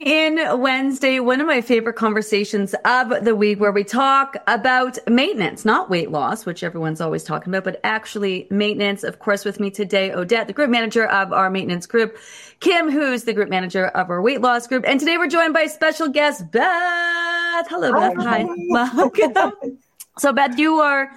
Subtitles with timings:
[0.00, 5.66] In Wednesday, one of my favorite conversations of the week where we talk about maintenance,
[5.66, 9.04] not weight loss, which everyone's always talking about, but actually maintenance.
[9.04, 12.16] Of course, with me today, Odette, the group manager of our maintenance group,
[12.60, 14.84] Kim, who's the group manager of our weight loss group.
[14.86, 17.66] And today we're joined by special guest, Beth.
[17.68, 18.16] Hello, Beth.
[18.24, 18.46] Hi.
[18.70, 19.76] Welcome.
[20.18, 21.10] so, Beth, you are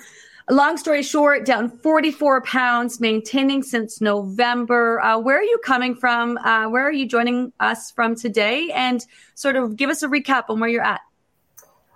[0.50, 5.00] long story short, down 44 pounds, maintaining since November.
[5.00, 6.38] Uh, where are you coming from?
[6.38, 8.70] Uh, where are you joining us from today?
[8.74, 11.02] And sort of give us a recap on where you're at.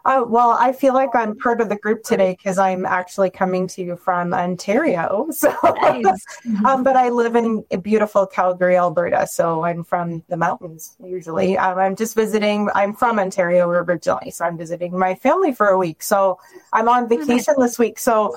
[0.09, 3.67] Oh, well, I feel like I'm part of the group today because I'm actually coming
[3.67, 5.27] to you from Ontario.
[5.37, 6.25] So, nice.
[6.65, 9.27] um, but I live in beautiful Calgary, Alberta.
[9.27, 11.57] So I'm from the mountains usually.
[11.57, 12.69] Um, I'm just visiting.
[12.73, 14.31] I'm from Ontario originally.
[14.31, 16.01] So I'm visiting my family for a week.
[16.01, 16.39] So
[16.73, 17.99] I'm on vacation this week.
[17.99, 18.35] So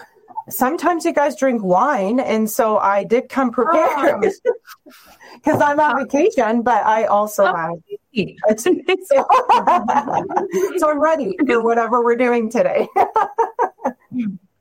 [0.51, 2.21] sometimes you guys drink wine.
[2.21, 3.53] And so I did come oh.
[3.53, 4.33] prepared.
[4.87, 4.93] Oh.
[5.35, 7.77] because I'm on vacation, but I also oh, have.
[10.79, 12.89] so I'm ready for whatever we're doing today.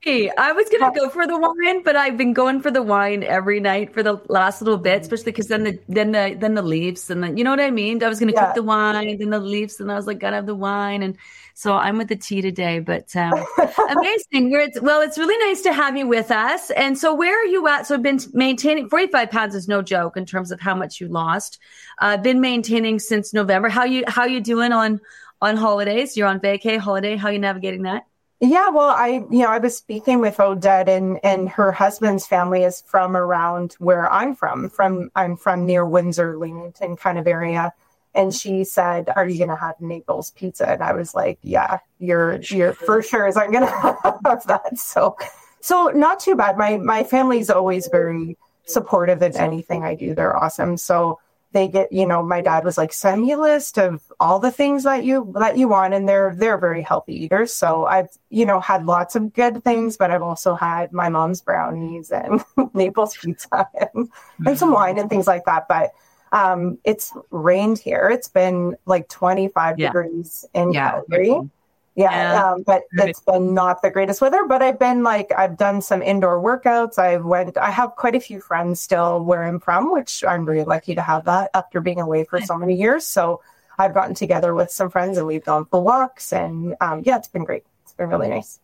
[0.02, 3.22] Hey, I was gonna go for the wine, but I've been going for the wine
[3.22, 6.62] every night for the last little bit, especially because then the then the then the
[6.62, 8.02] leaves and then you know what I mean.
[8.02, 8.46] I was gonna yeah.
[8.46, 11.18] cook the wine, then the leaves, and I was like, gotta have the wine, and
[11.54, 12.80] so I'm with the tea today.
[12.80, 13.34] But um,
[13.90, 14.50] amazing.
[14.50, 16.72] We're, well, it's really nice to have you with us.
[16.72, 17.86] And so, where are you at?
[17.86, 21.10] So, I've been maintaining 45 pounds is no joke in terms of how much you
[21.10, 21.60] lost.
[21.98, 23.68] Uh, been maintaining since November.
[23.68, 25.02] How you how you doing on
[25.42, 26.16] on holidays?
[26.16, 27.18] You're on vacay holiday.
[27.18, 28.06] How you navigating that?
[28.42, 32.64] Yeah, well, I you know I was speaking with Odette, and and her husband's family
[32.64, 34.70] is from around where I'm from.
[34.70, 37.74] From I'm from near Windsor, Leamington kind of area,
[38.16, 41.80] and she said, "Are you going to have Naples pizza?" And I was like, "Yeah,
[42.00, 45.18] you're you're for sure is I'm going to have that." So,
[45.60, 46.58] so not too bad.
[46.58, 50.16] My my family's always very supportive in anything I do.
[50.16, 50.78] They're awesome.
[50.78, 51.20] So
[51.52, 54.52] they get you know my dad was like send me a list of all the
[54.52, 57.54] things that you that you want and they're they're very healthy eaters.
[57.54, 61.42] So i've you know had lots of good things but i've also had my mom's
[61.42, 62.44] brownies and
[62.74, 64.10] naples pizza and,
[64.46, 65.68] and some wine and things like that.
[65.68, 65.92] But
[66.32, 68.10] um it's rained here.
[68.12, 69.88] It's been like 25 yeah.
[69.88, 70.92] degrees in yeah.
[70.92, 71.50] calgary
[71.96, 72.52] yeah, yeah.
[72.52, 74.46] Um, but it's been not the greatest weather.
[74.46, 76.98] But I've been like I've done some indoor workouts.
[76.98, 77.58] I've went.
[77.58, 81.02] I have quite a few friends still where I'm from, which I'm really lucky to
[81.02, 83.06] have that after being away for so many years.
[83.06, 83.42] So
[83.78, 87.28] I've gotten together with some friends and we've gone for walks, and um, yeah, it's
[87.28, 87.64] been great.
[87.84, 88.60] It's been really nice.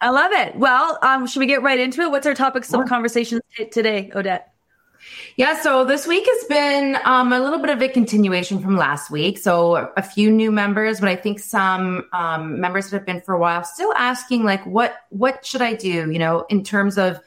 [0.00, 0.56] I love it.
[0.56, 2.10] Well, um, should we get right into it?
[2.10, 3.40] What's our topics of conversation
[3.70, 4.50] today, Odette?
[5.36, 9.10] Yeah, so this week has been um, a little bit of a continuation from last
[9.10, 9.38] week.
[9.38, 13.34] So a few new members, but I think some um, members that have been for
[13.34, 16.10] a while still asking like, what what should I do?
[16.10, 17.20] You know, in terms of,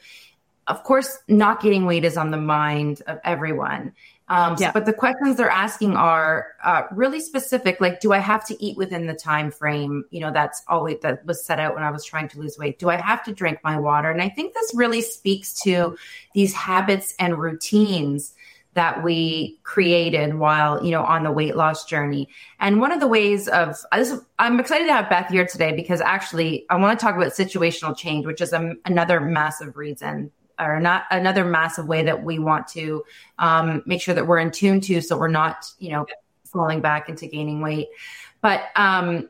[0.66, 3.92] of course, not getting weight is on the mind of everyone.
[4.28, 4.68] Um, yeah.
[4.68, 7.80] so, but the questions they're asking are uh, really specific.
[7.80, 10.04] Like, do I have to eat within the time frame?
[10.10, 12.78] You know, that's always that was set out when I was trying to lose weight.
[12.78, 14.10] Do I have to drink my water?
[14.10, 15.96] And I think this really speaks to
[16.32, 18.34] these habits and routines
[18.72, 22.28] that we created while you know on the weight loss journey.
[22.60, 26.00] And one of the ways of this, I'm excited to have Beth here today because
[26.00, 30.80] actually I want to talk about situational change, which is a, another massive reason or
[30.80, 33.02] not another massive way that we want to
[33.38, 36.06] um, make sure that we're in tune to so we're not you know
[36.44, 37.88] falling back into gaining weight.
[38.40, 39.28] But um,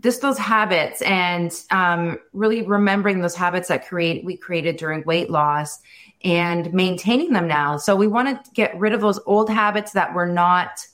[0.00, 5.30] just those habits and um, really remembering those habits that create we created during weight
[5.30, 5.78] loss
[6.24, 7.76] and maintaining them now.
[7.76, 10.86] So we want to get rid of those old habits that were not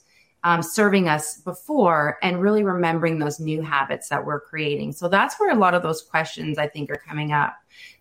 [0.47, 5.39] um, serving us before and really remembering those new habits that we're creating so that's
[5.39, 7.55] where a lot of those questions i think are coming up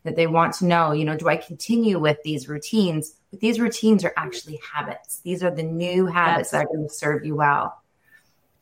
[0.07, 3.15] that they want to know, you know, do I continue with these routines?
[3.31, 5.21] But these routines are actually habits.
[5.21, 7.83] These are the new habits that are going to serve you well.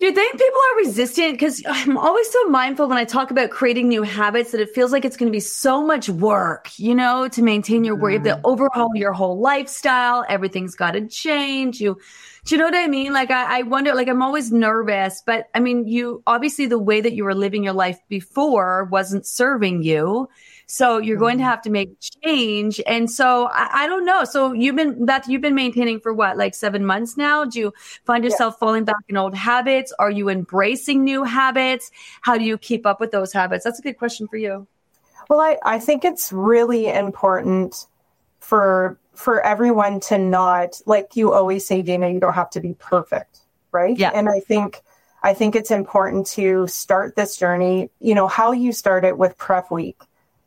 [0.00, 1.34] Do you think people are resistant?
[1.34, 4.90] Because I'm always so mindful when I talk about creating new habits that it feels
[4.90, 8.12] like it's going to be so much work, you know, to maintain your work.
[8.12, 8.46] You have to mm-hmm.
[8.46, 10.24] overhaul your whole lifestyle.
[10.28, 11.80] Everything's got to change.
[11.80, 11.98] You,
[12.44, 13.12] do you know what I mean?
[13.14, 17.00] Like, I, I wonder, like, I'm always nervous, but I mean, you obviously the way
[17.00, 20.28] that you were living your life before wasn't serving you.
[20.66, 21.50] So you're going to mm-hmm.
[21.50, 21.90] have to make
[22.22, 22.80] change.
[22.86, 24.24] And so I, I, don't know.
[24.24, 27.44] So you've been that you've been maintaining for what, like seven months now?
[27.44, 27.72] Do you
[28.04, 28.58] find yourself yeah.
[28.58, 29.92] falling back in old habits?
[29.98, 31.90] Are you embracing new habits?
[32.22, 33.64] How do you keep up with those habits?
[33.64, 34.66] That's a good question for you.
[35.28, 37.86] Well, I, I think it's really important
[38.44, 42.74] for for everyone to not like you always say, Gina, you don't have to be
[42.74, 43.40] perfect,
[43.72, 43.96] right?
[43.96, 44.10] Yeah.
[44.14, 44.82] And I think
[45.22, 49.38] I think it's important to start this journey, you know, how you start it with
[49.38, 49.98] prep week,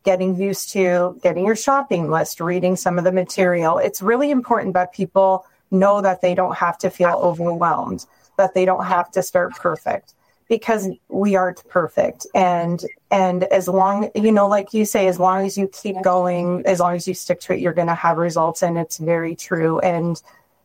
[0.04, 3.80] getting used to getting your shopping list, reading some of the material.
[3.80, 8.06] It's really important that people know that they don't have to feel overwhelmed,
[8.38, 10.14] that they don't have to start perfect
[10.50, 12.26] because we aren't perfect.
[12.34, 16.64] And and as long you know like you say as long as you keep going
[16.66, 19.36] as long as you stick to it you're going to have results and it's very
[19.36, 19.80] true.
[19.80, 20.22] And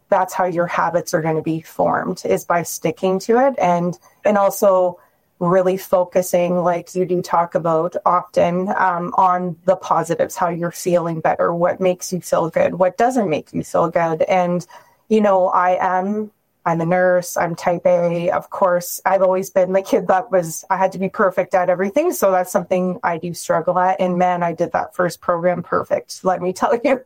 [0.09, 3.55] that's how your habits are going to be formed is by sticking to it.
[3.59, 5.01] And and also
[5.39, 11.21] really focusing like you do talk about often um, on the positives how you're feeling
[11.21, 14.23] better what makes you feel good what doesn't make you feel good.
[14.23, 14.65] And
[15.09, 16.31] you know i am
[16.65, 17.37] I'm a nurse.
[17.37, 18.31] I'm type A.
[18.31, 21.69] Of course, I've always been the kid that was, I had to be perfect at
[21.69, 22.13] everything.
[22.13, 24.01] So that's something I do struggle at.
[24.01, 26.25] And man, I did that first program perfect.
[26.25, 27.03] Let me tell you.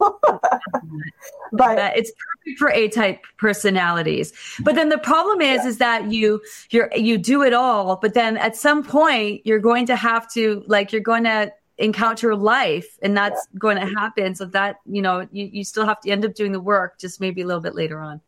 [1.53, 4.33] but it's perfect for A type personalities.
[4.63, 5.69] But then the problem is, yeah.
[5.69, 7.97] is that you, you're, you do it all.
[7.97, 12.35] But then at some point you're going to have to, like, you're going to, encounter
[12.35, 13.59] life and that's yeah.
[13.59, 16.53] going to happen so that you know you, you still have to end up doing
[16.53, 18.19] the work just maybe a little bit later on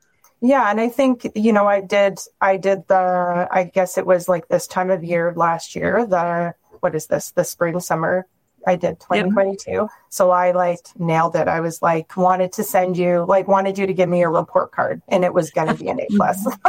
[0.40, 4.28] yeah, and I think you know I did I did the I guess it was
[4.28, 8.26] like this time of year last year the what is this the spring summer
[8.66, 9.88] I did 2022 yep.
[10.10, 11.48] so I like nailed it.
[11.48, 14.72] I was like wanted to send you like wanted you to give me a report
[14.72, 16.46] card and it was going to be an A plus.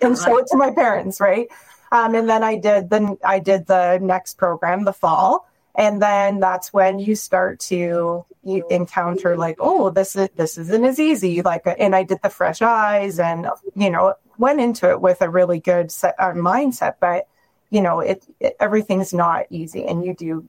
[0.00, 1.48] And show it to my parents right?
[1.90, 5.47] Um, and then I did the I did the next program the fall
[5.78, 10.84] and then that's when you start to you encounter like oh this is this isn't
[10.84, 11.40] as easy.
[11.40, 15.30] Like and i did the fresh eyes and you know went into it with a
[15.30, 17.28] really good set, uh, mindset but
[17.70, 19.84] you know it, it everything's not easy.
[19.84, 20.48] And you do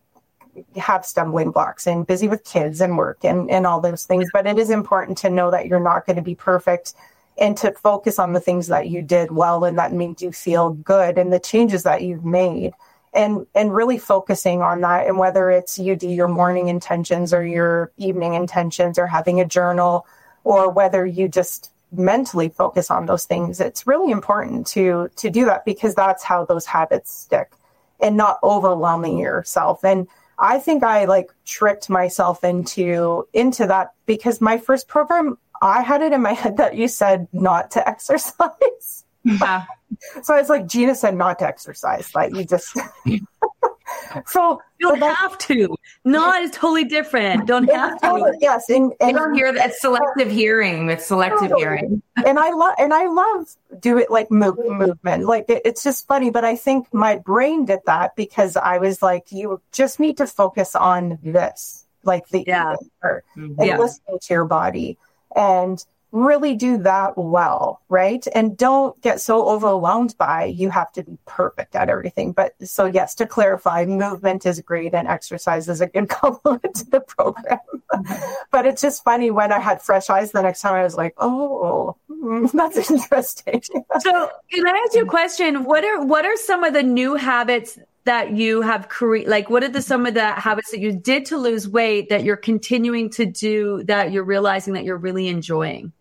[0.76, 4.28] have stumbling blocks and busy with kids and work and, and all those things.
[4.34, 6.96] But it is important to know that you're not going to be perfect
[7.38, 10.72] and to focus on the things that you did well and that made you feel
[10.72, 12.74] good and the changes that you've made
[13.14, 17.46] and and really focusing on that and whether it's you do your morning intentions or
[17.46, 20.06] your evening intentions or having a journal
[20.44, 25.46] or whether you just mentally focus on those things it's really important to to do
[25.46, 27.52] that because that's how those habits stick
[28.00, 29.84] and not overwhelming yourself.
[29.84, 30.08] And
[30.42, 36.02] i think i like tricked myself into into that because my first program i had
[36.02, 39.66] it in my head that you said not to exercise yeah.
[40.24, 42.14] so it's like Gina said not to exercise.
[42.16, 42.78] Like you just
[44.26, 45.76] so you don't so have to.
[46.06, 47.48] Not is totally different.
[47.48, 48.38] Don't have to.
[48.40, 50.90] Yes, and, and you don't hear that selective hearing.
[50.90, 52.02] It's selective hearing.
[52.26, 53.48] and I love and I love
[53.80, 55.26] do it like move, movement.
[55.26, 59.02] Like it, it's just funny, but I think my brain did that because I was
[59.02, 63.78] like, you just need to focus on this, like the yeah, part, and yeah.
[63.78, 64.98] listening to your body
[65.36, 68.26] and really do that well, right?
[68.34, 72.32] And don't get so overwhelmed by you have to be perfect at everything.
[72.32, 76.90] But so, yes, to clarify, movement is great and exercise is a good complement to
[76.90, 77.60] the program.
[77.94, 78.34] Mm-hmm.
[78.52, 81.14] but it's just funny when I had fresh eyes the next time, I was like,
[81.18, 83.62] oh, mm, that's interesting.
[84.00, 85.64] so, can I ask you a question?
[85.64, 89.64] What are what are some of the new habits that you have created like what
[89.64, 93.10] are the some of the habits that you did to lose weight that you're continuing
[93.10, 95.92] to do that you're realizing that you're really enjoying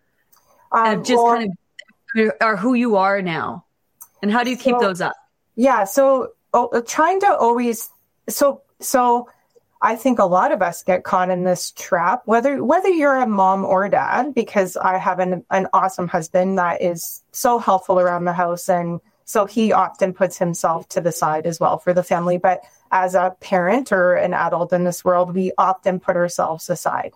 [0.73, 1.53] um, just well, kind
[2.17, 3.65] of are who you are now.
[4.23, 5.15] And how do you so, keep those up?
[5.59, 7.91] yeah so oh, trying to always
[8.29, 9.29] so so
[9.83, 13.27] i think a lot of us get caught in this trap whether whether you're a
[13.27, 18.25] mom or dad because i have an, an awesome husband that is so helpful around
[18.25, 22.03] the house and so he often puts himself to the side as well for the
[22.03, 22.39] family.
[22.39, 27.13] But as a parent or an adult in this world we often put ourselves aside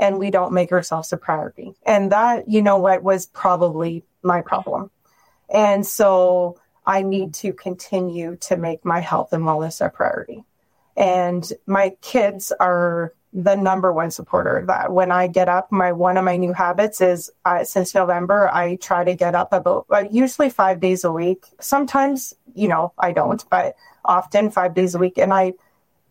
[0.00, 1.74] and we don't make ourselves a priority.
[1.84, 4.90] And that, you know what, was probably my problem.
[5.52, 10.42] And so I need to continue to make my health and wellness a priority.
[10.96, 14.90] And my kids are the number one supporter of that.
[14.90, 18.76] When I get up, my one of my new habits is uh, since November, I
[18.76, 21.44] try to get up about uh, usually five days a week.
[21.60, 25.18] Sometimes, you know, I don't, but often five days a week.
[25.18, 25.52] And I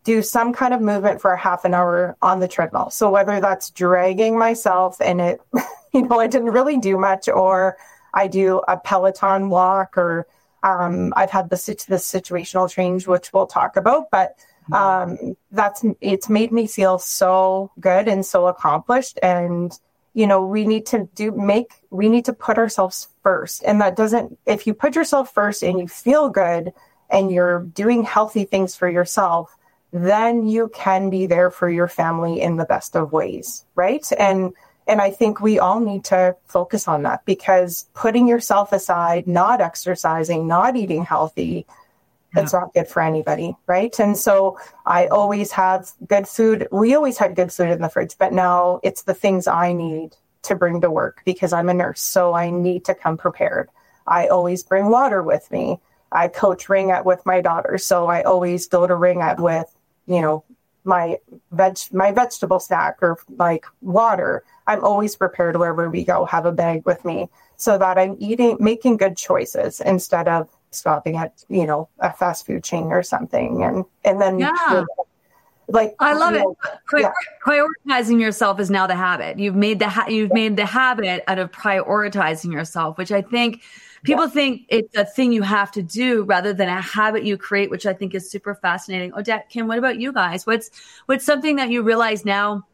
[0.04, 2.90] do some kind of movement for a half an hour on the treadmill.
[2.90, 5.42] So whether that's dragging myself and it,
[5.94, 7.78] you know, I didn't really do much, or
[8.14, 10.28] I do a Peloton walk, or
[10.64, 11.56] um, I've had the,
[11.88, 14.10] the situational change, which we'll talk about.
[14.12, 14.38] But
[14.72, 19.78] um, that's it's made me feel so good and so accomplished and
[20.14, 23.96] you know we need to do make we need to put ourselves first and that
[23.96, 26.72] doesn't if you put yourself first and you feel good
[27.10, 29.56] and you're doing healthy things for yourself
[29.92, 34.54] then you can be there for your family in the best of ways right and
[34.88, 39.62] and i think we all need to focus on that because putting yourself aside not
[39.62, 41.66] exercising not eating healthy
[42.36, 43.98] it's not good for anybody, right?
[44.00, 46.68] And so I always have good food.
[46.72, 50.16] We always had good food in the fridge, but now it's the things I need
[50.44, 52.02] to bring to work because I'm a nurse.
[52.02, 53.70] So I need to come prepared.
[54.06, 55.80] I always bring water with me.
[56.12, 57.78] I coach ring ringette with my daughter.
[57.78, 59.74] So I always go to ringette with,
[60.10, 60.44] you know,
[60.84, 61.18] my
[61.52, 64.44] veg my vegetable snack or like water.
[64.68, 68.58] I'm always prepared wherever we go, have a bag with me so that I'm eating
[68.60, 73.64] making good choices instead of stopping at you know a fast food chain or something
[73.64, 74.84] and and then yeah.
[75.68, 76.46] like I love it.
[76.86, 77.12] Pri- yeah.
[77.46, 79.38] Prioritizing yourself is now the habit.
[79.38, 83.62] You've made the ha- you've made the habit out of prioritizing yourself, which I think
[84.04, 84.32] people yeah.
[84.32, 87.86] think it's a thing you have to do rather than a habit you create, which
[87.86, 89.14] I think is super fascinating.
[89.14, 90.46] Odette, Kim, what about you guys?
[90.46, 90.72] What's
[91.06, 92.66] what's something that you realize now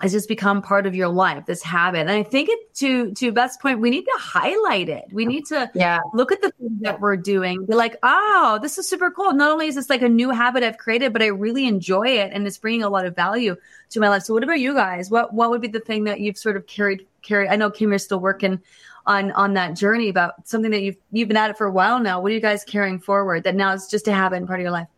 [0.00, 2.00] has just become part of your life, this habit.
[2.00, 5.04] And I think it to to Beth's point, we need to highlight it.
[5.12, 6.00] We need to yeah.
[6.14, 7.66] look at the things that we're doing.
[7.66, 9.34] Be like, oh, this is super cool.
[9.34, 12.32] Not only is this like a new habit I've created, but I really enjoy it
[12.32, 13.56] and it's bringing a lot of value
[13.90, 14.22] to my life.
[14.22, 15.10] So what about you guys?
[15.10, 17.48] What what would be the thing that you've sort of carried carry?
[17.48, 18.60] I know Kim, you're still working
[19.06, 22.00] on on that journey about something that you've you've been at it for a while
[22.00, 22.20] now.
[22.20, 24.62] What are you guys carrying forward that now is just a habit and part of
[24.62, 24.88] your life?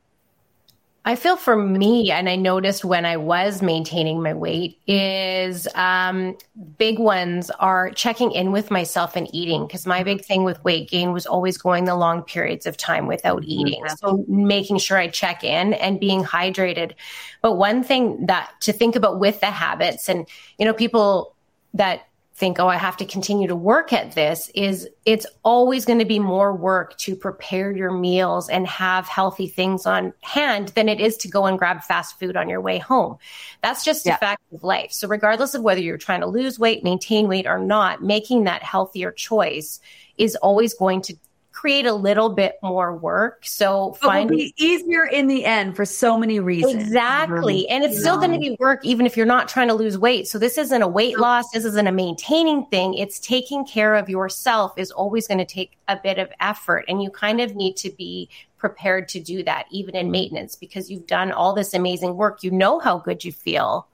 [1.04, 6.38] I feel for me, and I noticed when I was maintaining my weight, is um,
[6.78, 9.66] big ones are checking in with myself and eating.
[9.66, 13.08] Because my big thing with weight gain was always going the long periods of time
[13.08, 13.82] without eating.
[13.82, 13.96] Mm-hmm.
[13.96, 16.92] So making sure I check in and being hydrated.
[17.40, 21.34] But one thing that to think about with the habits, and you know, people
[21.74, 22.06] that
[22.42, 26.04] think, oh, I have to continue to work at this is it's always going to
[26.04, 30.98] be more work to prepare your meals and have healthy things on hand than it
[30.98, 33.16] is to go and grab fast food on your way home.
[33.62, 34.16] That's just yeah.
[34.16, 34.90] a fact of life.
[34.90, 38.64] So regardless of whether you're trying to lose weight, maintain weight or not, making that
[38.64, 39.78] healthier choice
[40.18, 41.14] is always going to
[41.52, 43.44] create a little bit more work.
[43.44, 46.74] So find be easier in the end for so many reasons.
[46.74, 47.68] Exactly.
[47.68, 48.00] And it's yeah.
[48.00, 50.26] still going to be work even if you're not trying to lose weight.
[50.26, 51.50] So this isn't a weight loss.
[51.52, 52.94] This isn't a maintaining thing.
[52.94, 56.84] It's taking care of yourself is always going to take a bit of effort.
[56.88, 60.12] And you kind of need to be prepared to do that even in mm.
[60.12, 62.42] maintenance because you've done all this amazing work.
[62.42, 63.88] You know how good you feel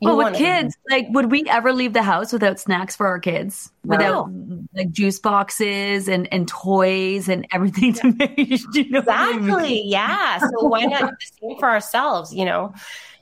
[0.00, 3.70] well, with kids, like, would we ever leave the house without snacks for our kids?
[3.84, 3.96] No.
[3.96, 4.30] Without
[4.74, 9.88] like juice boxes and, and toys and everything to make you know exactly, I mean?
[9.88, 10.38] yeah.
[10.38, 12.32] So why not do the same for ourselves?
[12.32, 12.74] You know,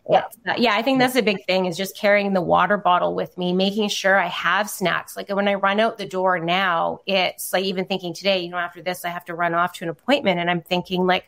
[0.08, 0.24] yeah,
[0.56, 0.74] yeah.
[0.74, 3.88] I think that's a big thing is just carrying the water bottle with me, making
[3.88, 5.16] sure I have snacks.
[5.16, 8.58] Like when I run out the door now, it's like even thinking today, you know,
[8.58, 11.24] after this, I have to run off to an appointment, and I'm thinking like,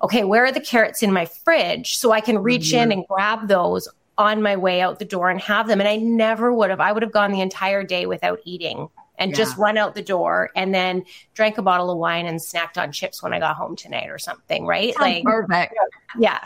[0.00, 2.82] okay, where are the carrots in my fridge so I can reach mm-hmm.
[2.82, 3.88] in and grab those
[4.18, 5.80] on my way out the door and have them.
[5.80, 8.88] And I never would have, I would have gone the entire day without eating
[9.18, 9.36] and yeah.
[9.36, 11.04] just run out the door and then
[11.34, 14.18] drank a bottle of wine and snacked on chips when I got home tonight or
[14.18, 14.98] something, right?
[15.00, 15.74] like perfect.
[16.18, 16.40] Yeah.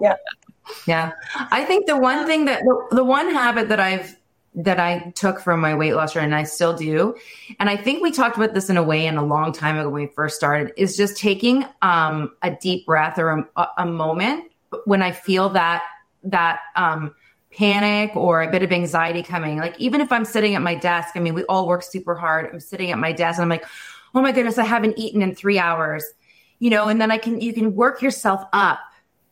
[0.00, 0.16] Yeah.
[0.86, 1.12] Yeah.
[1.50, 4.16] I think the one thing that the, the one habit that I've
[4.54, 7.16] that I took from my weight loss journey and I still do.
[7.58, 9.88] And I think we talked about this in a way in a long time ago
[9.88, 14.52] when we first started is just taking um, a deep breath or a, a moment
[14.84, 15.82] when I feel that
[16.24, 17.14] that um,
[17.52, 19.58] panic or a bit of anxiety coming.
[19.58, 22.50] Like even if I'm sitting at my desk, I mean, we all work super hard.
[22.52, 23.66] I'm sitting at my desk and I'm like,
[24.14, 26.04] oh my goodness, I haven't eaten in three hours,
[26.58, 28.80] you know, and then I can, you can work yourself up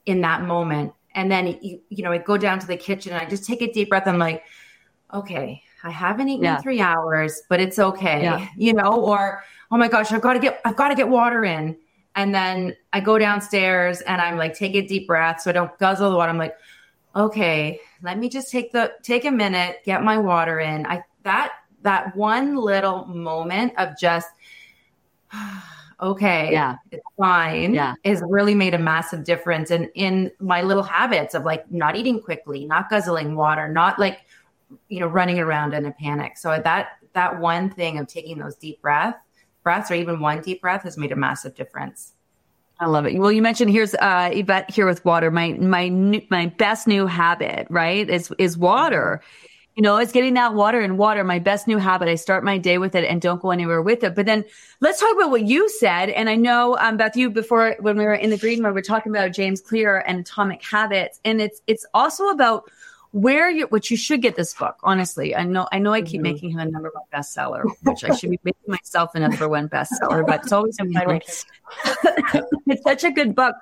[0.06, 0.92] in that moment.
[1.14, 3.62] And then, you, you know, I go down to the kitchen and I just take
[3.62, 4.06] a deep breath.
[4.06, 4.44] I'm like,
[5.12, 6.56] okay, I haven't eaten yeah.
[6.56, 8.48] in three hours, but it's okay, yeah.
[8.56, 11.44] you know, or, oh my gosh, I've got to get, I've got to get water
[11.44, 11.76] in.
[12.16, 15.76] And then I go downstairs and I'm like, take a deep breath so I don't
[15.78, 16.30] guzzle the water.
[16.30, 16.56] I'm like,
[17.14, 20.86] okay, let me just take the take a minute, get my water in.
[20.86, 21.52] I that
[21.82, 24.28] that one little moment of just
[26.00, 27.74] okay, yeah, it's fine.
[27.74, 31.96] Yeah, has really made a massive difference in in my little habits of like not
[31.96, 34.20] eating quickly, not guzzling water, not like
[34.88, 36.36] you know running around in a panic.
[36.36, 39.16] So that that one thing of taking those deep breath
[39.62, 42.12] breaths or even one deep breath has made a massive difference.
[42.80, 43.18] I love it.
[43.18, 45.30] Well, you mentioned here's uh, Odette here with water.
[45.30, 49.20] My my new, my best new habit, right, is is water.
[49.76, 52.08] You know, it's getting that water and water, my best new habit.
[52.08, 54.14] I start my day with it and don't go anywhere with it.
[54.14, 54.44] But then
[54.80, 56.08] let's talk about what you said.
[56.10, 58.80] And I know, um, Beth, you before when we were in the green room, we
[58.80, 61.20] are talking about James Clear and atomic habits.
[61.24, 62.70] And it's, it's also about
[63.12, 65.34] where you, which you should get this book, honestly.
[65.34, 66.22] I know, I know I keep mm-hmm.
[66.22, 69.68] making him a number one bestseller, which I should be making myself a number one
[69.68, 70.76] bestseller, but it's always
[72.66, 73.56] It's such a good book.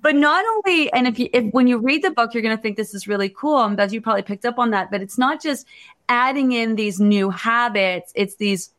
[0.00, 2.62] But not only, and if you, if when you read the book, you're going to
[2.62, 3.62] think this is really cool.
[3.62, 5.66] And as you probably picked up on that, but it's not just
[6.08, 8.12] adding in these new habits.
[8.14, 8.70] It's these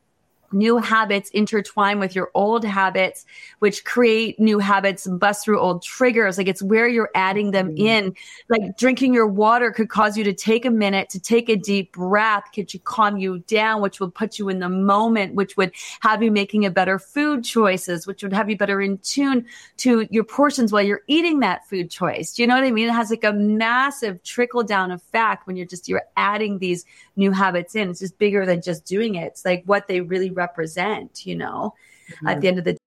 [0.54, 3.26] new habits intertwine with your old habits,
[3.60, 6.38] which create new habits and bust through old triggers.
[6.38, 7.86] Like it's where you're adding them mm-hmm.
[7.86, 8.16] in.
[8.50, 11.94] Like drinking your water could cause you to take a minute to take a deep
[11.94, 15.72] breath, could you calm you down, which would put you in the moment, which would
[16.02, 19.46] have you making a better food choices, which would have you better in tune
[19.78, 22.34] to your portions while you're eating that food choice.
[22.34, 22.90] Do you know what I mean?
[22.90, 27.32] It has like a massive trickle down effect when you're just, you're adding these new
[27.32, 27.90] habits in.
[27.90, 29.26] It's just bigger than just doing it.
[29.26, 31.74] It's like what they really represent, you know,
[32.12, 32.28] mm-hmm.
[32.28, 32.80] at the end of the day.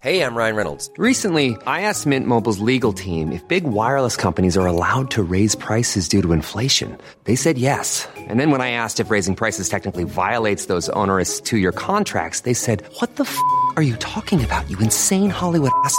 [0.00, 0.90] Hey, I'm Ryan Reynolds.
[0.96, 5.56] Recently, I asked Mint Mobile's legal team if big wireless companies are allowed to raise
[5.56, 6.96] prices due to inflation.
[7.24, 8.06] They said yes.
[8.16, 12.42] And then when I asked if raising prices technically violates those onerous two year contracts,
[12.42, 13.36] they said, What the f
[13.74, 15.98] are you talking about, you insane Hollywood ass?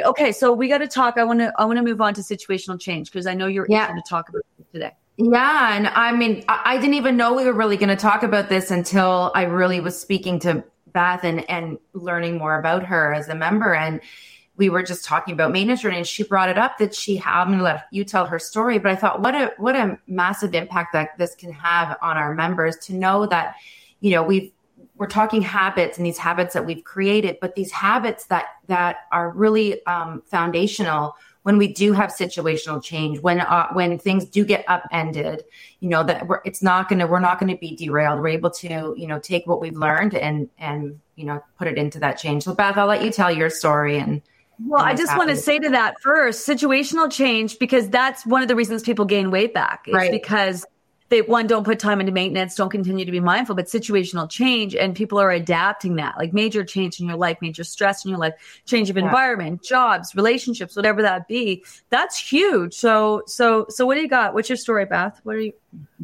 [0.00, 0.22] Okay.
[0.22, 0.32] Okay.
[0.32, 1.18] So we got to talk.
[1.18, 1.52] I want to.
[1.58, 3.86] I want to move on to situational change because I know you're yeah.
[3.86, 4.92] eager to talk about it today.
[5.18, 8.22] Yeah, and I mean, I, I didn't even know we were really going to talk
[8.22, 13.12] about this until I really was speaking to Beth and and learning more about her
[13.12, 13.74] as a member.
[13.74, 14.00] And
[14.56, 17.42] we were just talking about maintenance journey, and she brought it up that she had.
[17.42, 19.98] I'm going to let you tell her story, but I thought what a what a
[20.06, 23.56] massive impact that this can have on our members to know that
[24.00, 24.50] you know we've
[25.02, 29.30] we're talking habits and these habits that we've created, but these habits that that are
[29.30, 34.64] really um, foundational when we do have situational change, when uh, when things do get
[34.68, 35.42] upended,
[35.80, 38.20] you know that we're, it's not gonna we're not gonna be derailed.
[38.20, 41.78] We're able to you know take what we've learned and and you know put it
[41.78, 42.44] into that change.
[42.44, 44.22] So Beth, I'll let you tell your story and.
[44.64, 48.48] Well, I just want to say to that first, situational change, because that's one of
[48.48, 49.88] the reasons people gain weight back.
[49.88, 50.12] Is right.
[50.12, 50.64] because
[51.12, 54.74] they one don't put time into maintenance, don't continue to be mindful, but situational change
[54.74, 56.16] and people are adapting that.
[56.16, 59.04] Like major change in your life, major stress in your life, change of yeah.
[59.04, 61.64] environment, jobs, relationships, whatever that be.
[61.90, 62.72] That's huge.
[62.72, 64.32] So so so what do you got?
[64.32, 65.20] What's your story, Beth?
[65.24, 65.52] What are you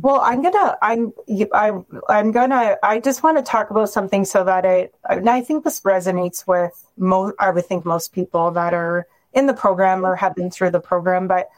[0.00, 1.12] well, I'm gonna, I'm,
[1.52, 5.42] I'm, I'm gonna, I just want to talk about something so that I, and I
[5.42, 10.06] think this resonates with most, I would think most people that are in the program
[10.06, 11.50] or have been through the program, but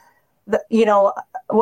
[0.47, 1.13] the, you know,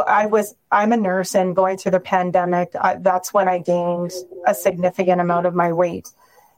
[0.06, 4.12] I was I'm a nurse and going through the pandemic, I, that's when I gained
[4.46, 6.08] a significant amount of my weight,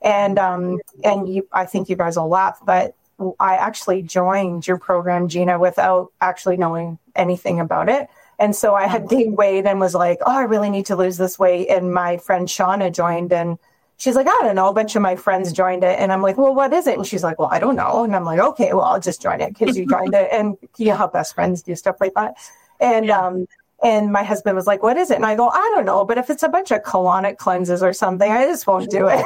[0.03, 2.95] and um and you I think you guys will laugh, but
[3.39, 8.09] I actually joined your program, Gina, without actually knowing anything about it.
[8.39, 11.19] And so I had gained weight and was like, oh, I really need to lose
[11.19, 11.69] this weight.
[11.69, 13.59] And my friend Shauna joined and
[13.99, 14.69] she's like, I don't know.
[14.69, 15.99] A bunch of my friends joined it.
[15.99, 16.97] And I'm like, well, what is it?
[16.97, 18.03] And she's like, well, I don't know.
[18.05, 20.29] And I'm like, okay, well, I'll just join it because you joined it.
[20.33, 22.37] And you know how best friends do stuff like that.
[22.81, 23.27] And, yeah.
[23.27, 23.47] um,
[23.83, 25.17] and my husband was like, what is it?
[25.17, 27.93] And I go, I don't know, but if it's a bunch of colonic cleanses or
[27.93, 29.25] something, I just won't do it.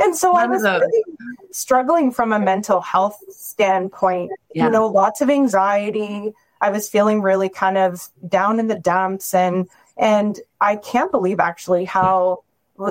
[0.00, 1.04] and so None I was really
[1.52, 4.64] struggling from a mental health standpoint, yeah.
[4.64, 6.32] you know, lots of anxiety.
[6.60, 11.38] I was feeling really kind of down in the dumps and, and I can't believe
[11.38, 12.42] actually how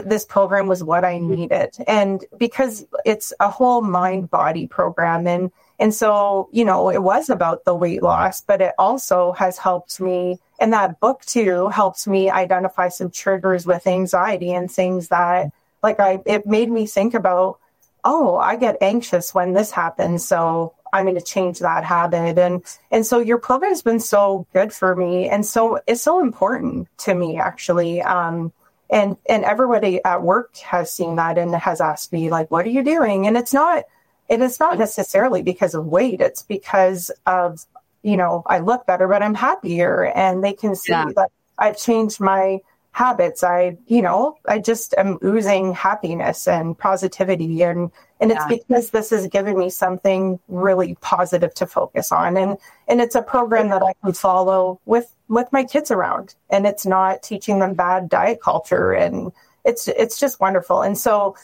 [0.05, 1.75] this program was what I needed.
[1.87, 5.51] And because it's a whole mind body program and
[5.81, 9.99] and so, you know, it was about the weight loss, but it also has helped
[9.99, 15.51] me and that book too helps me identify some triggers with anxiety and things that
[15.81, 17.57] like I it made me think about,
[18.03, 20.23] oh, I get anxious when this happens.
[20.23, 22.37] So I'm going to change that habit.
[22.37, 25.29] And, and so your program's been so good for me.
[25.29, 28.03] And so it's so important to me actually.
[28.03, 28.53] Um,
[28.91, 32.69] and, and everybody at work has seen that and has asked me like, what are
[32.69, 33.25] you doing?
[33.25, 33.85] And it's not,
[34.31, 36.21] it is not necessarily because of weight.
[36.21, 37.65] It's because of,
[38.01, 41.11] you know, I look better, but I'm happier and they can see yeah.
[41.17, 42.61] that I've changed my
[42.93, 43.43] habits.
[43.43, 47.91] I, you know, I just am oozing happiness and positivity and,
[48.21, 52.37] And it's because this has given me something really positive to focus on.
[52.37, 56.35] And and it's a program that I can follow with with my kids around.
[56.49, 59.33] And it's not teaching them bad diet culture and
[59.65, 60.83] it's it's just wonderful.
[60.83, 61.35] And so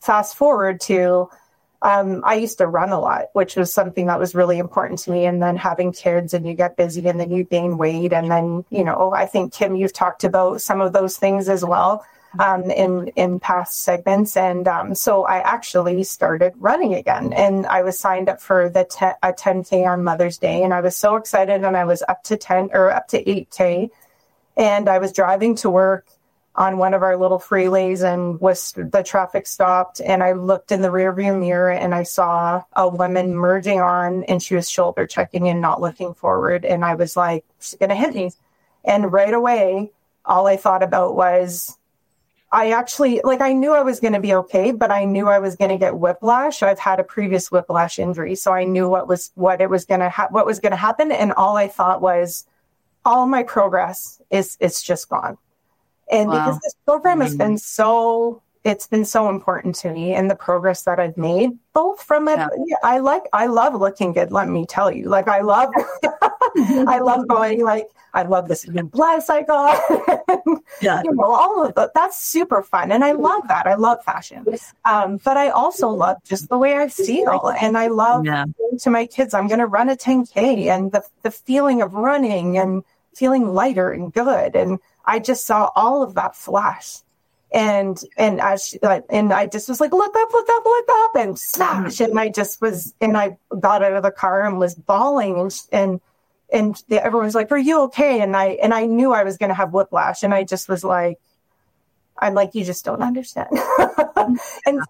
[0.00, 1.28] fast forward to
[1.82, 5.10] um, I used to run a lot, which was something that was really important to
[5.10, 5.26] me.
[5.26, 8.12] And then having kids and you get busy and then you gain weight.
[8.12, 11.64] And then, you know, I think, Kim, you've talked about some of those things as
[11.64, 12.04] well
[12.38, 14.36] um, in, in past segments.
[14.36, 17.32] And um, so I actually started running again.
[17.32, 20.62] And I was signed up for the te- a 10K on Mother's Day.
[20.62, 21.62] And I was so excited.
[21.62, 23.90] And I was up to 10 or up to 8K.
[24.56, 26.06] And I was driving to work
[26.56, 30.80] on one of our little freeways and was the traffic stopped and I looked in
[30.80, 35.48] the rearview mirror and I saw a woman merging on and she was shoulder checking
[35.48, 36.64] and not looking forward.
[36.64, 38.30] And I was like she's going to hit me.
[38.84, 39.92] And right away
[40.24, 41.76] all I thought about was
[42.50, 45.40] I actually like I knew I was going to be okay but I knew I
[45.40, 46.62] was going to get whiplash.
[46.62, 50.00] I've had a previous whiplash injury so I knew what was what it was going
[50.00, 51.12] to ha- what was going to happen.
[51.12, 52.46] And all I thought was
[53.04, 55.36] all my progress is it's just gone
[56.10, 56.34] and wow.
[56.34, 60.82] because this program has been so it's been so important to me and the progress
[60.82, 62.36] that I've made, both from it.
[62.36, 62.76] Yeah.
[62.82, 64.32] I like, I love looking good.
[64.32, 65.72] Let me tell you, like, I love,
[66.56, 69.80] I love going, like, I love this new blouse I got.
[70.82, 71.00] yeah.
[71.04, 71.92] You know, all of that.
[71.94, 72.90] That's super fun.
[72.90, 73.68] And I love that.
[73.68, 74.44] I love fashion.
[74.84, 77.52] Um, but I also love just the way I feel.
[77.60, 78.46] And I love yeah.
[78.80, 82.58] to my kids, I'm going to run a 10K and the, the feeling of running
[82.58, 82.82] and
[83.14, 84.56] feeling lighter and good.
[84.56, 87.00] And, I just saw all of that flash.
[87.52, 88.76] And and as
[89.08, 91.96] and I just was like, look up, look up, look up, and smash.
[91.98, 92.06] Mm.
[92.06, 95.52] And I just was, and I got out of the car and was bawling, and
[95.70, 96.00] and
[96.52, 99.36] and the, everyone was like, "Are you okay?" And I and I knew I was
[99.38, 101.18] going to have whiplash, and I just was like,
[102.18, 103.48] "I'm like, you just don't understand."
[104.66, 104.80] and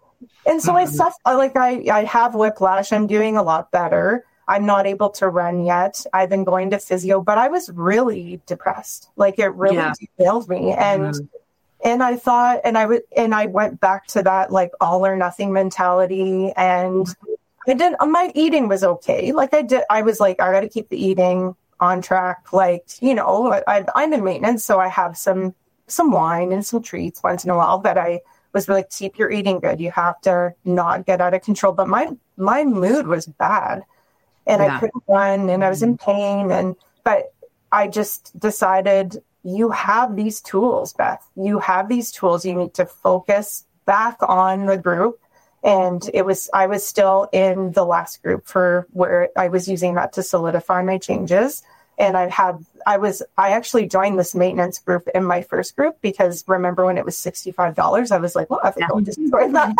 [0.46, 0.94] and so I mm-hmm.
[0.94, 2.92] suffer, like I I have whiplash.
[2.92, 4.24] I'm doing a lot better.
[4.48, 6.04] I'm not able to run yet.
[6.12, 9.08] I've been going to physio, but I was really depressed.
[9.16, 9.92] Like it really yeah.
[10.18, 10.72] derailed me.
[10.72, 11.24] And mm-hmm.
[11.84, 15.16] and I thought and I would and I went back to that like all or
[15.16, 17.06] nothing mentality and
[17.66, 19.32] I didn't my eating was okay.
[19.32, 22.52] Like I did I was like, I gotta keep the eating on track.
[22.52, 25.54] Like, you know, I, I'm in maintenance, so I have some
[25.88, 28.20] some wine and some treats once in a while, but I
[28.52, 29.80] was like, keep your eating good.
[29.80, 31.72] You have to not get out of control.
[31.72, 33.82] But my my mood was bad
[34.46, 34.76] and yeah.
[34.76, 36.10] I couldn't run and I was in mm-hmm.
[36.10, 37.32] pain and but
[37.72, 41.24] I just decided you have these tools, Beth.
[41.36, 42.44] You have these tools.
[42.44, 45.20] You need to focus back on the group.
[45.62, 49.94] And it was, I was still in the last group for where I was using
[49.94, 51.62] that to solidify my changes.
[51.98, 55.96] And I had, I was, I actually joined this maintenance group in my first group
[56.02, 59.52] because remember when it was $65, I was like, well, I think I'll just join
[59.52, 59.76] that.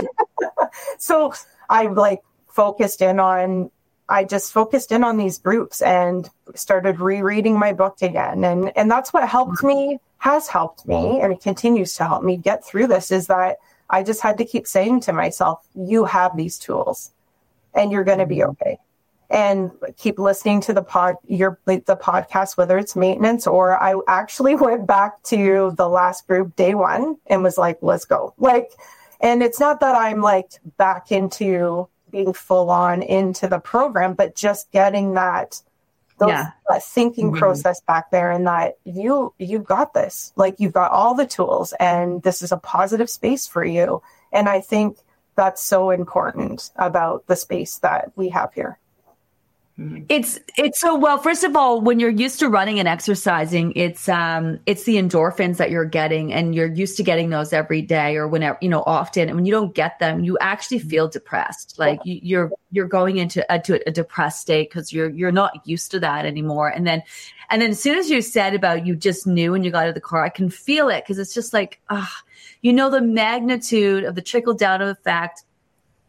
[0.99, 1.35] so
[1.69, 3.71] I like focused in on
[4.09, 8.45] I just focused in on these groups and started rereading my book again.
[8.45, 12.37] And, and that's what helped me, has helped me, and it continues to help me
[12.37, 13.59] get through this is that
[13.91, 17.13] I just had to keep saying to myself, you have these tools
[17.75, 18.51] and you're going to be mm-hmm.
[18.51, 18.79] okay.
[19.29, 24.55] And keep listening to the pod, your, the podcast, whether it's maintenance or I actually
[24.57, 28.35] went back to the last group day one and was like, let's go.
[28.39, 28.71] Like,
[29.21, 34.35] and it's not that I'm like back into being full on into the program, but
[34.35, 35.61] just getting that
[36.19, 36.51] those, yeah.
[36.69, 37.39] that thinking mm-hmm.
[37.39, 40.33] process back there and that you you've got this.
[40.37, 44.03] Like you've got all the tools and this is a positive space for you.
[44.33, 44.99] And I think
[45.37, 48.79] that's so important about the space that we have here.
[49.79, 50.05] Mm-hmm.
[50.09, 51.19] It's it's so well.
[51.19, 55.59] First of all, when you're used to running and exercising, it's um it's the endorphins
[55.59, 58.83] that you're getting, and you're used to getting those every day or whenever you know
[58.87, 59.29] often.
[59.29, 60.89] And when you don't get them, you actually mm-hmm.
[60.89, 61.79] feel depressed.
[61.79, 65.61] Like you, you're you're going into a, to a depressed state because you're you're not
[65.67, 66.71] used to that anymore.
[66.71, 67.03] And then
[67.51, 69.89] and then as soon as you said about you just knew when you got out
[69.91, 72.23] of the car, I can feel it because it's just like ah,
[72.63, 75.43] you know the magnitude of the trickle down of effect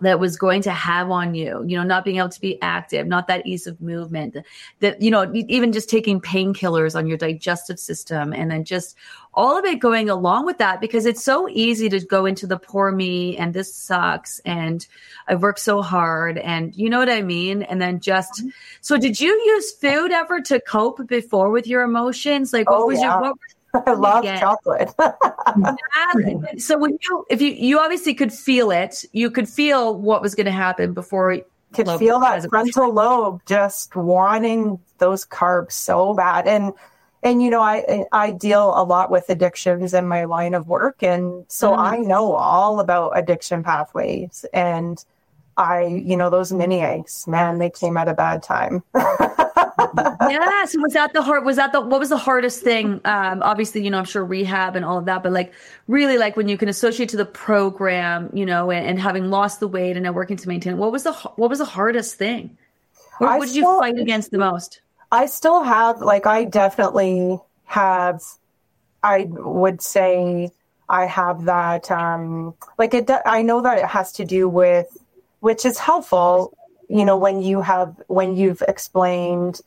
[0.01, 3.07] that was going to have on you, you know, not being able to be active,
[3.07, 4.37] not that ease of movement,
[4.79, 8.95] that, you know, even just taking painkillers on your digestive system and then just
[9.33, 12.57] all of it going along with that because it's so easy to go into the
[12.57, 14.87] poor me and this sucks and
[15.27, 17.63] I've worked so hard and you know what I mean?
[17.63, 18.49] And then just, mm-hmm.
[18.81, 22.53] so did you use food ever to cope before with your emotions?
[22.53, 23.13] Like what oh, was yeah.
[23.13, 23.37] your, what
[23.85, 24.93] I love chocolate.
[26.61, 30.35] so when you, if you, you obviously could feel it, you could feel what was
[30.35, 31.37] going to happen before.
[31.73, 36.71] Could feel that frontal lobe just wanting those carbs so bad, and
[37.23, 41.03] and you know I I deal a lot with addictions in my line of work,
[41.03, 41.77] and so mm.
[41.77, 45.03] I know all about addiction pathways and
[45.57, 48.83] I, you know, those mini eggs, man, they came at a bad time.
[49.95, 50.75] yes.
[50.77, 53.01] Was that the hard, was that the, what was the hardest thing?
[53.05, 55.53] Um, obviously, you know, I'm sure rehab and all of that, but like
[55.87, 59.59] really like when you can associate to the program, you know, and, and having lost
[59.59, 62.15] the weight and now working to maintain it, what was the, what was the hardest
[62.15, 62.57] thing?
[63.19, 64.81] What, did you fight against the most?
[65.11, 68.21] I still have, like, I definitely have,
[69.01, 70.51] I would say
[70.89, 74.95] I have that, um, like it, I know that it has to do with,
[75.39, 76.55] which is helpful,
[76.89, 79.61] you know, when you have, when you've explained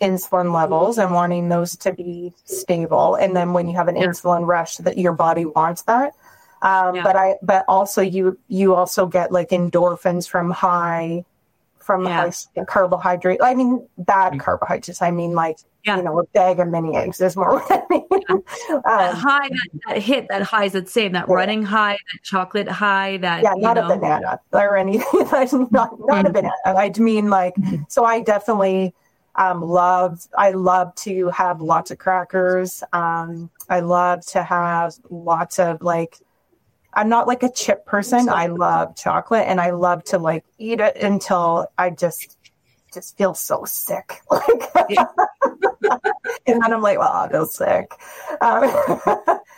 [0.00, 3.14] insulin levels and wanting those to be stable.
[3.14, 6.12] And then when you have an insulin rush that your body wants that.
[6.62, 7.02] Um, yeah.
[7.02, 11.24] but I, but also you, you also get like endorphins from high,
[11.78, 12.30] from yeah.
[12.30, 13.40] high carbohydrate.
[13.42, 15.00] I mean, bad carbohydrates.
[15.02, 15.98] I mean, like, yeah.
[15.98, 18.04] you know, a bag of mini eggs is more what I mean.
[18.28, 18.42] um,
[18.84, 21.34] that high, that, that, hit, that high is the same, that yeah.
[21.34, 23.44] running high, that chocolate high, that.
[23.44, 23.92] Yeah, not know.
[23.92, 25.04] a banana or anything.
[25.22, 26.26] not, not mm-hmm.
[26.26, 26.52] a banana.
[26.64, 27.84] I mean, like, mm-hmm.
[27.88, 28.94] so I definitely,
[29.36, 32.82] um, love, I love to have lots of crackers.
[32.92, 36.18] Um, I love to have lots of like,
[36.94, 38.30] I'm not like a chip person.
[38.30, 42.38] I love chocolate and I love to like eat it until I just
[42.94, 44.20] just feel so sick.
[44.30, 44.88] Like,
[46.46, 47.90] and then I'm like, well, I feel sick.
[48.40, 48.98] Um,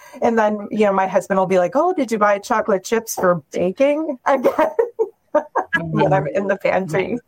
[0.22, 3.14] and then you know, my husband will be like, "Oh, did you buy chocolate chips
[3.14, 4.70] for baking again?"
[5.80, 7.18] when I'm in the pantry.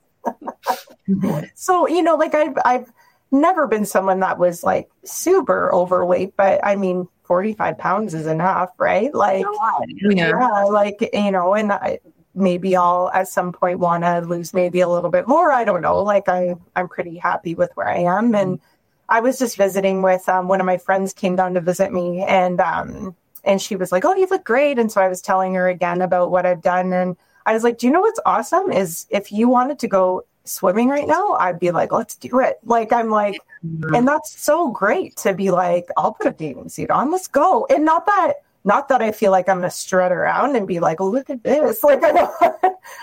[1.55, 2.92] So you know, like I've I've
[3.31, 8.70] never been someone that was like super overweight, but I mean, 45 pounds is enough,
[8.79, 9.14] right?
[9.14, 9.44] Like,
[9.88, 12.01] yeah, yeah like, you know, and I,
[12.35, 15.53] maybe I'll at some point want to lose maybe a little bit more.
[15.53, 16.03] I don't know.
[16.03, 18.35] Like, I, I'm pretty happy with where I am.
[18.35, 18.61] And
[19.09, 22.23] I was just visiting with um, one of my friends came down to visit me
[22.23, 24.79] and, um, and she was like, Oh, you look great.
[24.79, 26.92] And so I was telling her again about what I've done.
[26.92, 28.73] And I was like, Do you know what's awesome?
[28.73, 32.58] Is if you wanted to go swimming right now, I'd be like, let's do it.
[32.64, 33.94] Like, I'm like, mm-hmm.
[33.94, 37.66] and that's so great to be like, I'll put a bathing suit on, let's go.
[37.70, 38.34] And not that,
[38.64, 41.42] not that I feel like I'm gonna strut around and be like, oh, look at
[41.42, 41.82] this.
[41.84, 42.30] Like, I,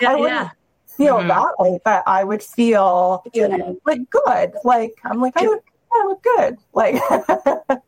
[0.01, 0.49] yeah, I wouldn't yeah.
[0.85, 1.27] feel mm-hmm.
[1.29, 3.73] that way, but I would feel yeah.
[3.85, 4.53] like good.
[4.63, 6.57] Like, I'm like, I look, I look good.
[6.73, 7.01] Like,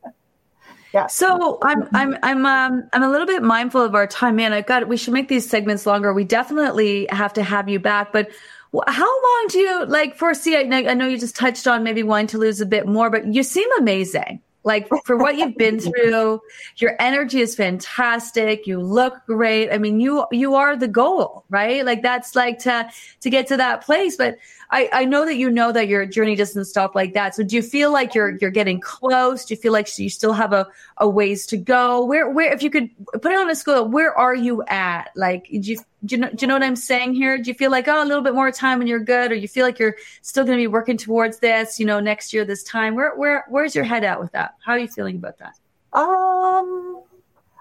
[0.93, 1.07] Yeah.
[1.07, 4.53] So I'm I'm I'm um I'm a little bit mindful of our time, man.
[4.53, 6.13] I got we should make these segments longer.
[6.13, 8.29] We definitely have to have you back, but
[8.87, 10.55] how long do you like foresee?
[10.55, 13.43] I know you just touched on maybe wanting to lose a bit more, but you
[13.43, 14.41] seem amazing.
[14.63, 16.41] Like for what you've been through,
[16.77, 18.67] your energy is fantastic.
[18.67, 19.71] You look great.
[19.71, 21.85] I mean, you you are the goal, right?
[21.85, 22.89] Like that's like to
[23.21, 24.17] to get to that place.
[24.17, 24.37] But
[24.71, 27.33] I, I know that you know that your journey doesn't stop like that.
[27.33, 29.45] So do you feel like you're you're getting close?
[29.45, 32.05] Do you feel like you still have a, a ways to go?
[32.05, 35.09] Where where if you could put it on a scale, where are you at?
[35.15, 37.37] Like do you do you know do you know what I'm saying here?
[37.37, 39.47] Do you feel like oh a little bit more time and you're good, or you
[39.47, 42.63] feel like you're still going to be working towards this, you know, next year this
[42.63, 42.93] time?
[42.93, 44.55] Where where where's your head at with that?
[44.63, 45.55] How are you feeling about that?
[45.93, 47.01] Um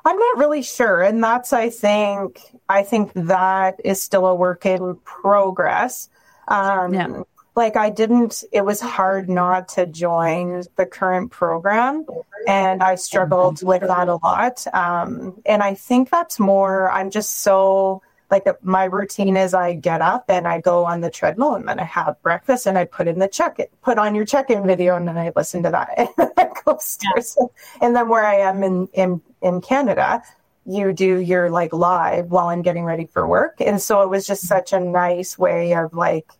[0.05, 1.03] I'm not really sure.
[1.03, 6.09] And that's, I think, I think that is still a work in progress.
[6.49, 7.23] Um, yeah.
[7.55, 12.07] Like I didn't, it was hard not to join the current program.
[12.47, 14.65] And I struggled with that a lot.
[14.73, 20.03] Um, and I think that's more, I'm just so, like my routine is I get
[20.03, 23.09] up and I go on the treadmill and then I have breakfast and I put
[23.09, 25.95] in the check it, put on your check-in video and then I listen to that
[25.97, 27.37] and then I go upstairs.
[27.41, 27.47] Yeah.
[27.81, 30.23] And then where I am in, in, in Canada,
[30.65, 33.61] you do your like live while I'm getting ready for work.
[33.61, 36.31] And so it was just such a nice way of like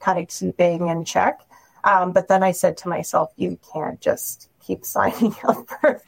[0.00, 1.40] kind of keeping in check.
[1.84, 6.00] Um, but then I said to myself, you can't just keep signing up for,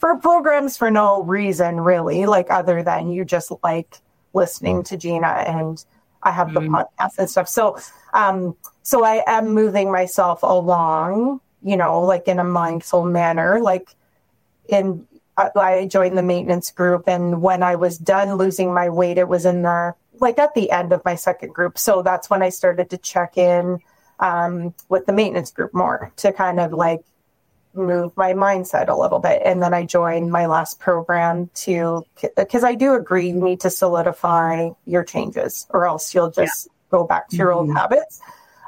[0.00, 3.98] for programs for no reason, really, like other than you just like
[4.32, 5.84] listening to Gina and
[6.22, 6.74] I have the mm-hmm.
[6.74, 7.48] podcast and stuff.
[7.48, 7.78] So,
[8.12, 13.94] um, so I am moving myself along, you know, like in a mindful manner, like
[14.68, 19.28] in, I joined the maintenance group and when I was done losing my weight, it
[19.28, 21.78] was in the like at the end of my second group.
[21.78, 23.80] So that's when I started to check in
[24.20, 27.02] um, with the maintenance group more to kind of like
[27.74, 29.42] move my mindset a little bit.
[29.44, 32.04] And then I joined my last program to,
[32.36, 36.72] because I do agree you need to solidify your changes or else you'll just yeah.
[36.90, 37.70] go back to your mm-hmm.
[37.70, 38.20] old habits.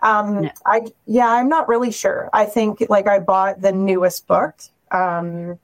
[0.02, 0.52] Um, yeah.
[0.66, 2.28] I, yeah, I'm not really sure.
[2.32, 4.54] I think like I bought the newest book.
[4.90, 5.58] Um,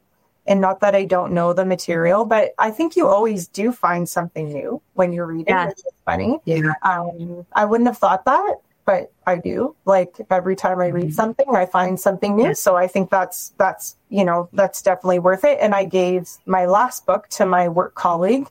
[0.47, 4.09] and not that I don't know the material, but I think you always do find
[4.09, 5.69] something new when you're reading, yeah.
[5.69, 6.39] which is funny.
[6.45, 6.73] Yeah.
[6.83, 9.75] Um, I wouldn't have thought that, but I do.
[9.85, 11.13] Like every time I read mm-hmm.
[11.13, 12.55] something, I find something new.
[12.55, 15.59] So I think that's that's you know that's definitely worth it.
[15.61, 18.49] And I gave my last book to my work colleague.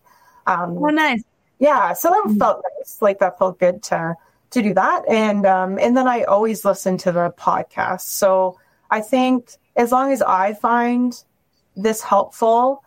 [0.48, 1.24] Um, oh, nice.
[1.60, 3.02] yeah, so that felt nice.
[3.02, 4.16] Like that felt good to
[4.52, 5.04] to do that.
[5.08, 8.02] And um, and then I always listen to the podcast.
[8.02, 11.24] So I think as long as I find
[11.76, 12.84] this helpful,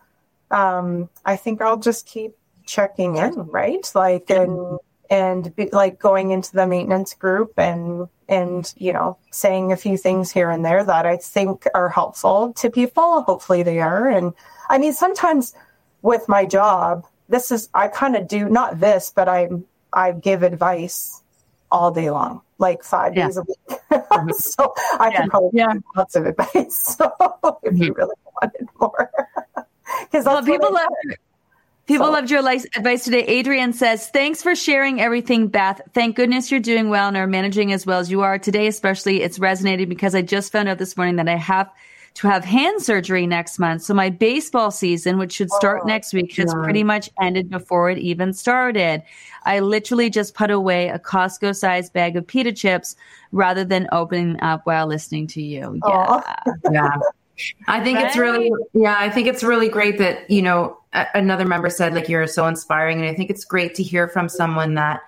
[0.50, 3.90] um, I think I'll just keep checking in, right?
[3.94, 4.78] Like and
[5.10, 9.96] and be, like going into the maintenance group and and you know saying a few
[9.96, 13.22] things here and there that I think are helpful to people.
[13.22, 14.08] Hopefully they are.
[14.08, 14.32] And
[14.68, 15.54] I mean sometimes
[16.02, 19.48] with my job, this is I kind of do not this, but I
[19.92, 21.22] I give advice
[21.70, 23.26] all day long, like five yeah.
[23.26, 23.80] days a week.
[23.90, 24.30] Mm-hmm.
[24.38, 25.16] so I yeah.
[25.16, 25.72] can probably yeah.
[25.72, 26.96] give lots of advice.
[26.98, 27.12] So
[27.62, 27.82] if mm-hmm.
[27.82, 28.14] you really
[28.86, 29.10] more,
[30.02, 30.88] because well, people love.
[31.86, 32.12] People so.
[32.12, 33.22] loved your advice today.
[33.26, 35.80] Adrian says, thanks for sharing everything, Beth.
[35.94, 39.22] Thank goodness you're doing well and are managing as well as you are today, especially
[39.22, 41.70] it's resonating because I just found out this morning that I have
[42.16, 43.82] to have hand surgery next month.
[43.82, 47.90] So my baseball season, which should start oh, next week, has pretty much ended before
[47.90, 49.02] it even started.
[49.44, 52.96] I literally just put away a Costco sized bag of pita chips
[53.32, 55.78] rather than opening up while listening to you.
[55.86, 56.20] Yeah.
[56.72, 56.96] yeah.
[57.68, 58.06] I think right?
[58.06, 61.94] it's really, yeah, I think it's really great that, you know, a- another member said,
[61.94, 62.98] like, you're so inspiring.
[63.00, 65.02] And I think it's great to hear from someone that,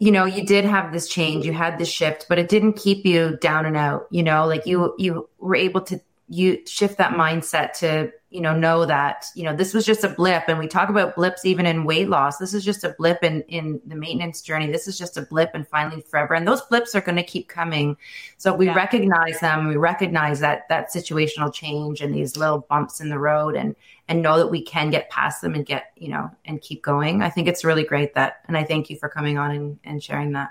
[0.00, 3.04] you know you did have this change you had this shift but it didn't keep
[3.04, 7.12] you down and out you know like you you were able to you shift that
[7.12, 10.44] mindset to you know know that you know this was just a blip.
[10.48, 12.36] And we talk about blips even in weight loss.
[12.36, 14.70] This is just a blip in in the maintenance journey.
[14.70, 16.34] This is just a blip and finally forever.
[16.34, 17.96] And those blips are going to keep coming.
[18.36, 18.74] So we yeah.
[18.74, 19.68] recognize them.
[19.68, 23.74] We recognize that that situational change and these little bumps in the road and
[24.08, 27.22] and know that we can get past them and get you know and keep going.
[27.22, 30.02] I think it's really great that and i thank you for coming on and, and
[30.02, 30.50] sharing that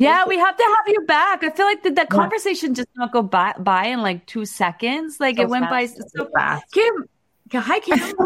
[0.00, 1.44] yeah, we have to have you back.
[1.44, 5.20] I feel like the, the conversation just not go by, by in like two seconds.
[5.20, 6.64] Like so it went by so fast.
[6.72, 7.04] Kim,
[7.52, 7.98] hi Kim.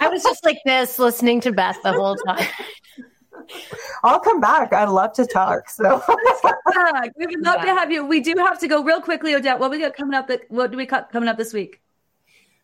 [0.00, 2.46] I was just like this, listening to Beth the whole time.
[4.04, 4.74] I'll come back.
[4.74, 5.70] I'd love to talk.
[5.70, 6.02] So
[7.16, 8.04] we would love to have you.
[8.04, 9.58] We do have to go real quickly, Odette.
[9.58, 10.28] What we got coming up?
[10.28, 11.80] Uh, what do we got coming up this week?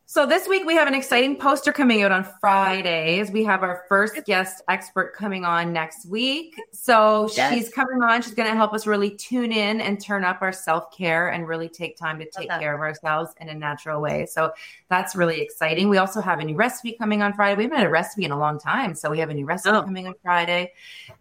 [0.07, 3.31] So this week we have an exciting poster coming out on Fridays.
[3.31, 6.61] We have our first guest expert coming on next week.
[6.73, 7.55] So yes.
[7.55, 8.21] she's coming on.
[8.21, 11.49] She's going to help us really tune in and turn up our self care and
[11.49, 14.27] really take time to take care of ourselves in a natural way.
[14.27, 14.53] So
[14.91, 15.89] that's really exciting.
[15.89, 17.57] We also have a new recipe coming on Friday.
[17.57, 19.75] We haven't had a recipe in a long time, so we have a new recipe
[19.75, 19.83] oh.
[19.83, 20.75] coming on Friday.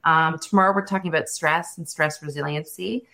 [0.04, 3.06] Um, tomorrow we're talking about stress and stress resiliency.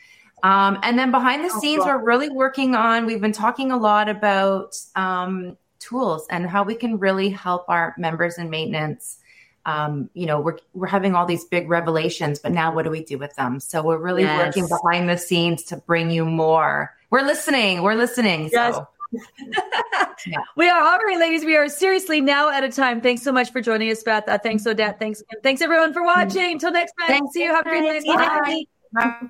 [0.44, 3.78] Um, and then behind the oh, scenes, we're really working on, we've been talking a
[3.78, 9.18] lot about um, tools and how we can really help our members in maintenance.
[9.66, 13.04] Um, you know, we're, we're having all these big revelations, but now what do we
[13.04, 13.60] do with them?
[13.60, 14.46] So we're really yes.
[14.46, 16.96] working behind the scenes to bring you more.
[17.10, 17.82] We're listening.
[17.82, 18.50] We're listening.
[18.52, 18.76] Yes.
[18.76, 18.88] So.
[20.28, 20.38] yeah.
[20.56, 21.44] We are all right, ladies.
[21.44, 23.02] We are seriously now at a time.
[23.02, 24.28] Thanks so much for joining us, Beth.
[24.28, 25.00] Uh, thanks, Odette.
[25.00, 26.54] Thanks, thanks everyone for watching.
[26.54, 27.08] Until next time.
[27.08, 27.34] Thanks.
[27.34, 27.50] See you.
[27.50, 28.06] Have a great night.
[28.06, 28.66] Bye.
[28.94, 29.30] Bye.